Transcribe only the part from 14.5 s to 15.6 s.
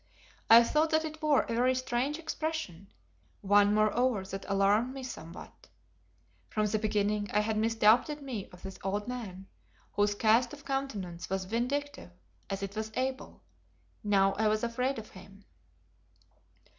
afraid of him.